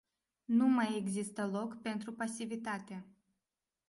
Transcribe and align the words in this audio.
Nu 0.45 0.67
mai 0.67 0.97
există 0.97 1.47
loc 1.53 1.81
pentru 1.81 2.11
pasivitate. 2.13 3.05